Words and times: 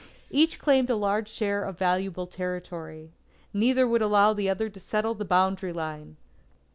Each 0.31 0.57
claimed 0.57 0.89
a 0.89 0.95
large 0.95 1.29
share 1.29 1.63
of 1.63 1.77
valuable 1.77 2.25
territory. 2.25 3.11
Neither 3.53 3.87
would 3.87 4.01
allow 4.01 4.33
the 4.33 4.49
other 4.49 4.67
to 4.67 4.79
settle 4.79 5.13
the 5.13 5.25
boundary 5.25 5.73
line. 5.73 6.17